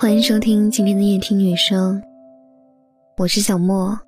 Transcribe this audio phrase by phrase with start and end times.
[0.00, 2.00] 欢迎收听今天的夜听女生，
[3.16, 3.98] 我是小莫。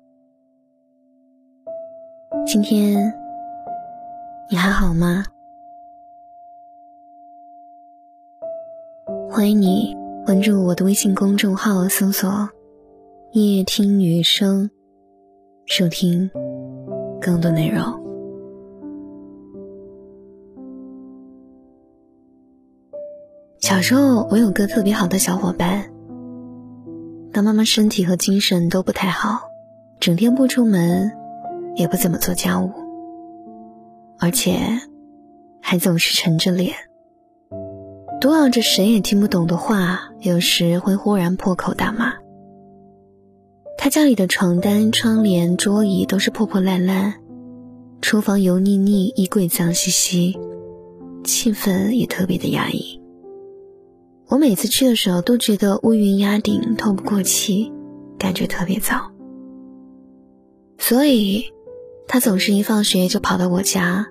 [2.47, 3.13] 今天
[4.49, 5.25] 你还好吗？
[9.29, 9.93] 欢迎你
[10.25, 12.49] 关注我的微信公众号，搜索
[13.35, 14.71] “夜听女生”，
[15.67, 16.31] 收听
[17.19, 18.00] 更多内容。
[23.61, 25.91] 小时候，我有个特别好的小伙伴。
[27.31, 29.41] 当妈妈身体和精神都不太好，
[29.99, 31.11] 整天不出门，
[31.75, 32.71] 也不怎么做家务，
[34.17, 34.57] 而且
[35.61, 36.73] 还总是沉着脸，
[38.19, 42.15] 嘟囔着谁也听不懂的话，有时会忽然破口大骂。
[43.77, 47.13] 他家里的床单、窗帘、桌椅都是破破烂烂，
[48.01, 50.39] 厨房油腻腻，衣柜脏兮兮，
[51.23, 52.99] 气氛也特别的压抑。
[54.31, 57.73] 我每次去的时候都觉得乌云压顶，透不过气，
[58.17, 59.11] 感觉特别糟。
[60.77, 61.51] 所以，
[62.07, 64.07] 他总是一放学就跑到我家，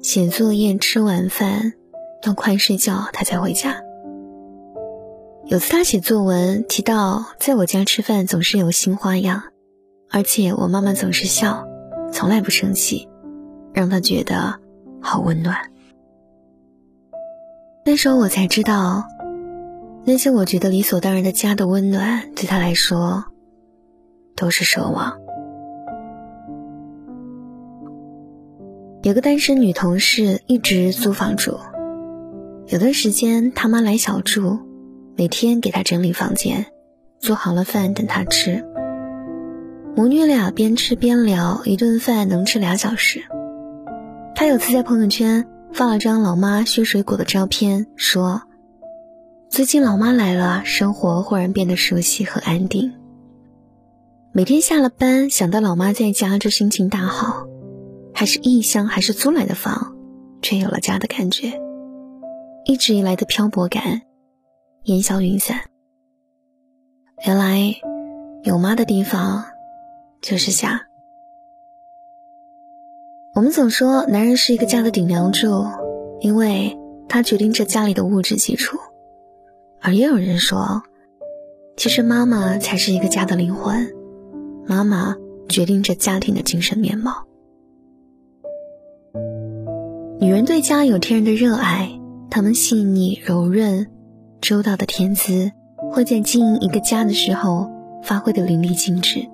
[0.00, 1.74] 写作业、吃晚饭，
[2.22, 3.82] 到快睡觉他才回家。
[5.44, 9.42] 有次他写作文提到，在我家吃饭总是有新花样，
[10.08, 11.68] 而且我妈妈总是笑，
[12.14, 13.10] 从来不生气，
[13.74, 14.58] 让他觉得
[15.02, 15.70] 好温暖。
[17.84, 19.04] 那时候我才知道。
[20.04, 23.24] 那些我觉得理所当然的家的温暖，对他来说
[24.34, 25.18] 都是奢望。
[29.02, 31.58] 有个单身女同事一直租房住，
[32.66, 34.58] 有段时间他妈来小住，
[35.16, 36.66] 每天给她整理房间，
[37.18, 38.64] 做好了饭等她吃。
[39.94, 43.22] 母女俩边吃边聊，一顿饭能吃俩小时。
[44.34, 48.42] 她有次在朋友圈发了张老妈削水果的照片，说。
[49.50, 52.94] 最近老妈来了，生活忽然变得熟悉和安定。
[54.30, 57.48] 每天下了班，想到老妈在家，就心情大好。
[58.14, 59.96] 还是异乡，还是租来的房，
[60.40, 61.60] 却有了家的感觉。
[62.64, 64.02] 一直以来的漂泊感
[64.84, 65.62] 烟消云散。
[67.26, 67.74] 原来
[68.44, 69.46] 有妈的地方
[70.22, 70.82] 就是家。
[73.34, 75.66] 我们总说男人是一个家的顶梁柱，
[76.20, 76.78] 因为
[77.08, 78.78] 他决定着家里的物质基础。
[79.82, 80.82] 而也有人说，
[81.76, 83.92] 其实妈妈才是一个家的灵魂，
[84.66, 85.16] 妈妈
[85.48, 87.24] 决定着家庭的精神面貌。
[90.20, 91.98] 女人对家有天然的热爱，
[92.28, 93.86] 她们细腻、柔润、
[94.42, 95.50] 周到的天资，
[95.90, 97.70] 会在经营一个家的时候
[98.02, 99.26] 发挥的淋漓尽致。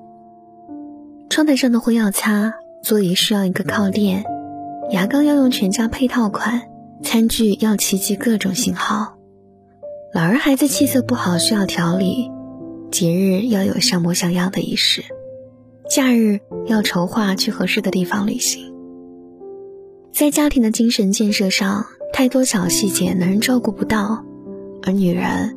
[1.29, 4.25] 窗台上的灰要擦，座椅需要一个靠垫，
[4.91, 6.63] 牙膏要用全家配套款，
[7.03, 9.16] 餐具要齐集各种型号。
[10.17, 12.33] 老人孩子气色不好，需要调理；
[12.91, 15.03] 节日要有像模像样的仪式；
[15.91, 18.73] 假日要筹划去合适的地方旅行。
[20.15, 21.85] 在家庭的精神建设上，
[22.15, 24.25] 太多小细节男人照顾不到，
[24.85, 25.55] 而女人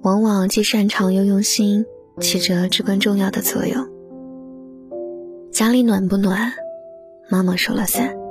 [0.00, 1.84] 往往既擅长又用心，
[2.18, 3.86] 起着至关重要的作用。
[5.52, 6.54] 家里暖不暖，
[7.28, 8.21] 妈妈说了算。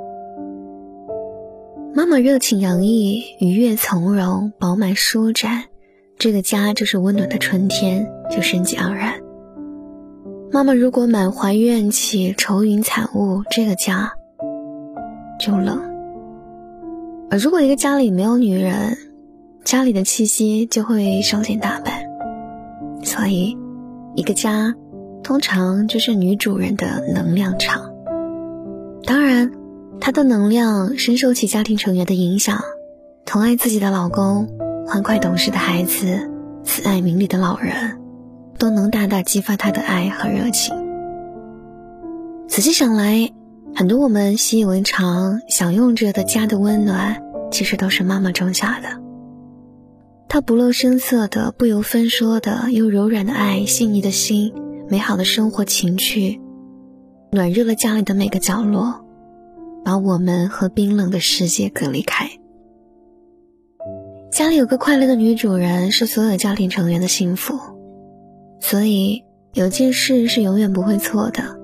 [1.94, 5.66] 妈妈热情洋溢，愉悦从容，饱满舒展，
[6.18, 9.20] 这个家就是温暖的春天，就生机盎然。
[10.54, 14.14] 妈妈如果满怀怨气，愁云惨雾，这个家
[15.38, 15.82] 就冷。
[17.30, 18.98] 而如果一个家里没有女人，
[19.66, 22.06] 家里的气息就会稍显大半。
[23.04, 23.58] 所以，
[24.16, 24.76] 一个家
[25.24, 27.92] 通常就是女主人的能量场。
[29.04, 29.52] 当然。
[30.02, 32.60] 她的能量深受其家庭成员的影响，
[33.24, 34.50] 疼爱自己的老公、
[34.88, 36.28] 欢快懂事的孩子、
[36.64, 38.00] 慈爱明理的老人，
[38.58, 40.76] 都能大大激发她的爱和热情。
[42.48, 43.32] 仔细想来，
[43.76, 49.00] 很多我们习以为常、享用着的家的温暖，其实都是妈妈种下的。
[50.28, 54.52] 她不露声色的、不由分说的、又柔软的爱、细腻的心、
[54.90, 56.42] 美好的生活情趣，
[57.32, 59.01] 暖热了家里的每个角落。
[59.84, 62.30] 把我们和冰冷的世界隔离开。
[64.32, 67.60] 家里有个快乐的女主人，是所有家庭成员的幸福。
[68.60, 69.24] 所以
[69.54, 71.60] 有件事是永远不会错的：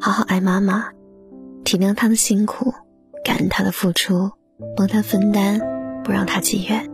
[0.00, 0.86] 好好爱妈妈，
[1.64, 2.72] 体谅她的辛苦，
[3.24, 4.30] 感恩她的付出，
[4.76, 5.60] 帮她分担，
[6.02, 6.88] 不让她积怨。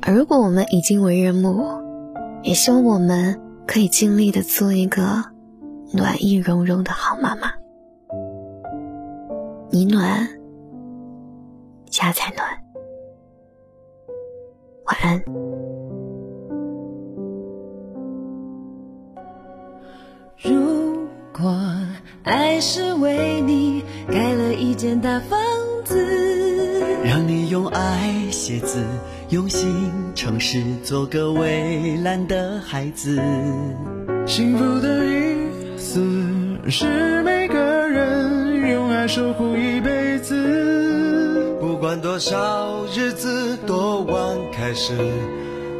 [0.00, 1.64] 而如果我们已经为人母，
[2.42, 5.24] 也希望我们可以尽力的做一个
[5.92, 7.52] 暖意融融的好妈妈。
[9.74, 10.28] 你暖，
[11.88, 12.46] 家才暖。
[14.84, 15.24] 晚安。
[20.42, 21.58] 如果
[22.22, 25.40] 爱是为你盖了一间大房
[25.86, 25.96] 子，
[27.02, 28.84] 让你用爱写字，
[29.30, 33.16] 用心诚实，做个蔚蓝的孩子，
[34.26, 35.98] 幸福的意思
[36.68, 37.41] 是没。
[39.14, 44.16] 守护一辈子，不管多少日子，多晚
[44.50, 44.96] 开始，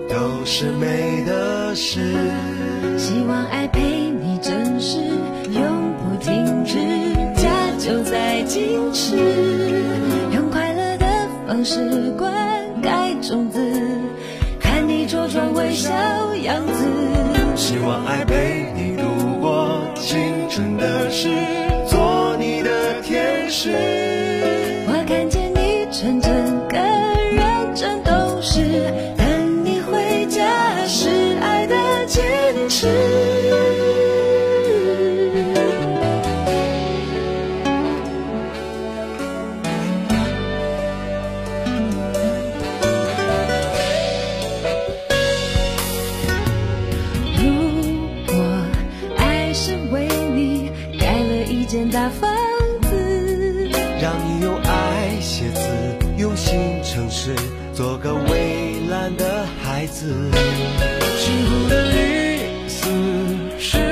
[0.06, 2.12] 都是美的事。
[2.98, 4.98] 希望爱陪你真实，
[5.50, 6.76] 永不停止，
[7.34, 9.16] 家就在矜持，
[10.34, 11.06] 用快乐的
[11.46, 12.30] 方式灌
[12.82, 13.58] 溉种子，
[14.60, 15.90] 看你茁壮微笑
[16.34, 16.84] 样子。
[17.56, 19.04] 希望爱陪你度
[19.40, 20.20] 过青
[20.50, 21.30] 春的事，
[49.92, 52.30] 为你盖了一间大房
[52.82, 53.70] 子。
[54.00, 55.60] 让你用爱写字，
[56.18, 57.34] 用心诚实，
[57.72, 60.30] 做个蔚蓝的孩子。
[61.18, 62.90] 幸福的意思
[63.58, 63.91] 是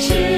[0.00, 0.29] 是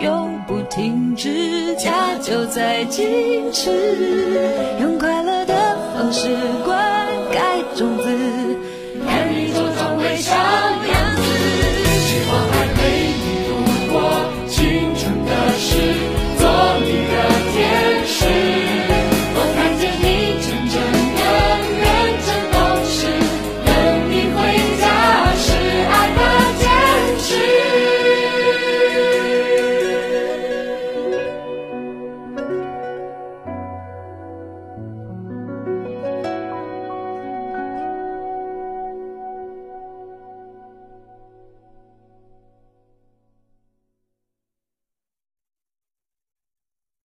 [0.00, 3.70] 永不停止，家就在坚持，
[4.80, 5.54] 用快乐的
[5.94, 6.28] 方式
[6.64, 8.05] 灌溉种子。